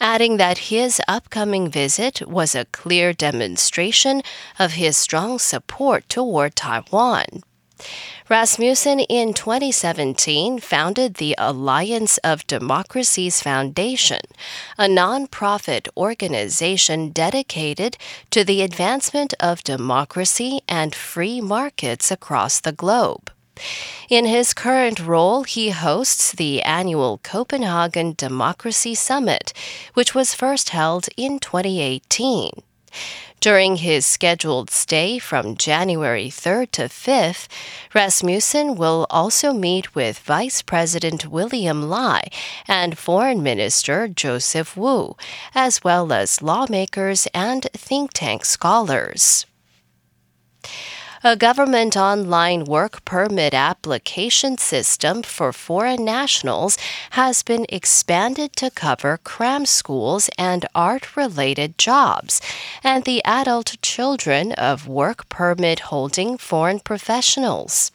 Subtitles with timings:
[0.00, 4.22] adding that his upcoming visit was a clear demonstration
[4.58, 7.42] of his strong support toward Taiwan.
[8.28, 14.22] Rasmussen in 2017 founded the Alliance of Democracies Foundation,
[14.76, 17.96] a nonprofit organization dedicated
[18.30, 23.30] to the advancement of democracy and free markets across the globe.
[24.08, 29.52] In his current role, he hosts the annual Copenhagen Democracy Summit,
[29.94, 32.50] which was first held in 2018.
[33.40, 37.46] During his scheduled stay from January 3rd to 5th,
[37.94, 42.28] Rasmussen will also meet with Vice President William Lai
[42.66, 45.16] and Foreign Minister Joseph Wu,
[45.54, 49.46] as well as lawmakers and think tank scholars.
[51.26, 56.78] A government online work permit application system for foreign nationals
[57.18, 62.40] has been expanded to cover cram schools and art related jobs
[62.84, 67.90] and the adult children of work permit holding foreign professionals.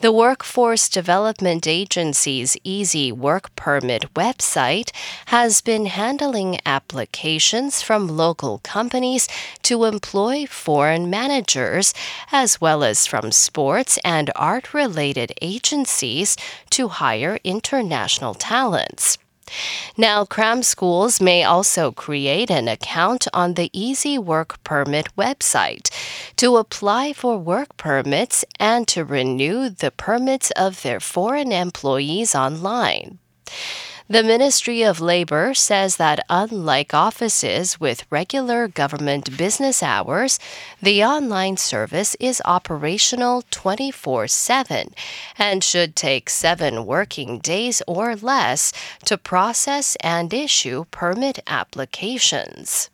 [0.00, 4.90] The Workforce Development Agency's EZ Work Permit website
[5.26, 9.26] has been handling applications from local companies
[9.62, 11.94] to employ foreign managers,
[12.30, 16.36] as well as from sports and art related agencies
[16.70, 19.16] to hire international talents.
[19.96, 25.90] Now, cram schools may also create an account on the EZ Work Permit website
[26.36, 33.18] to apply for work permits and to renew the permits of their foreign employees online.
[34.08, 40.38] The Ministry of Labor says that unlike offices with regular government business hours,
[40.80, 44.94] the online service is operational 24 7
[45.36, 48.72] and should take seven working days or less
[49.06, 52.90] to process and issue permit applications.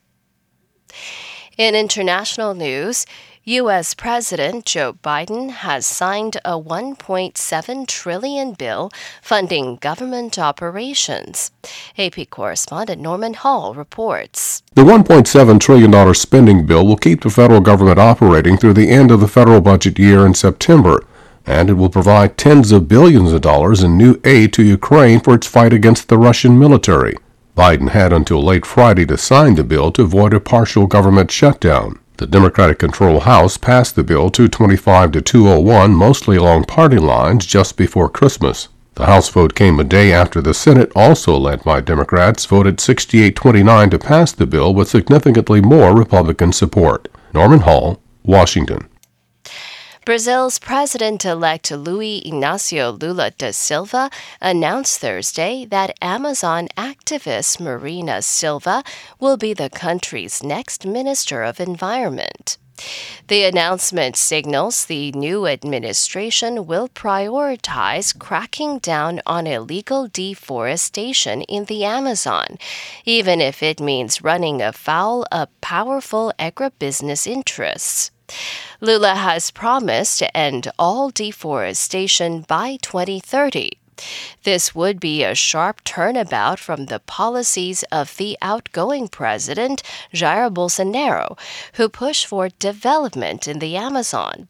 [1.59, 3.05] In international news,
[3.45, 3.93] U.S.
[3.95, 11.51] President Joe Biden has signed a 1.7 trillion bill funding government operations.
[11.99, 14.63] AP correspondent Norman Hall reports.
[14.75, 19.19] The $1.7 trillion spending bill will keep the federal government operating through the end of
[19.19, 21.05] the federal budget year in September,
[21.45, 25.35] and it will provide tens of billions of dollars in new aid to Ukraine for
[25.35, 27.17] its fight against the Russian military.
[27.57, 31.99] Biden had until late Friday to sign the bill to avoid a partial government shutdown.
[32.19, 37.77] The Democratic controlled House passed the bill 225 to 201, mostly along party lines, just
[37.77, 38.69] before Christmas.
[38.95, 43.34] The House vote came a day after the Senate, also led by Democrats, voted 68
[43.34, 47.09] 29 to pass the bill with significantly more Republican support.
[47.33, 48.87] Norman Hall, Washington.
[50.05, 58.83] Brazil's president elect Luiz Inácio Lula da Silva announced Thursday that Amazon activist Marina Silva
[59.21, 62.59] will be the country's next Minister of Environment.
[63.29, 71.85] The announcement signals the new administration will prioritize cracking down on illegal deforestation in the
[71.85, 72.59] Amazon,
[73.05, 78.11] even if it means running afoul of powerful agribusiness interests.
[78.81, 83.70] Lula has promised to end all deforestation by 2030.
[84.43, 89.82] This would be a sharp turnabout from the policies of the outgoing president,
[90.12, 91.38] Jair Bolsonaro,
[91.75, 94.49] who pushed for development in the Amazon.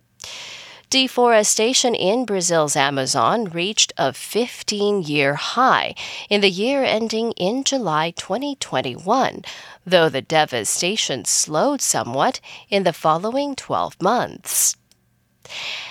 [0.92, 5.94] Deforestation in Brazil's Amazon reached a 15 year high
[6.28, 9.40] in the year ending in July 2021,
[9.86, 14.76] though the devastation slowed somewhat in the following 12 months.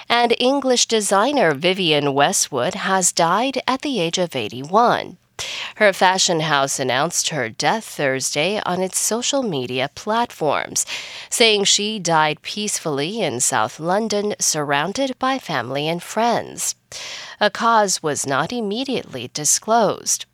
[0.08, 5.18] And English designer Vivienne Westwood has died at the age of 81.
[5.76, 10.86] Her fashion house announced her death Thursday on its social media platforms,
[11.30, 16.76] saying she died peacefully in South London, surrounded by family and friends.
[17.40, 20.26] A cause was not immediately disclosed.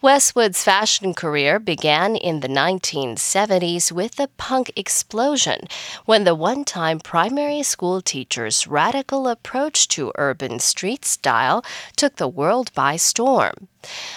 [0.00, 5.66] Westwood's fashion career began in the 1970s with the punk explosion,
[6.04, 11.64] when the one time primary school teacher's radical approach to urban street style
[11.96, 13.68] took the world by storm.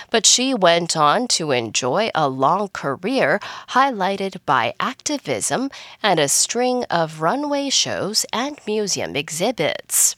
[0.10, 3.40] But she went on to enjoy a long career
[3.70, 5.72] highlighted by activism
[6.04, 10.18] and a string of runway shows and museum exhibits.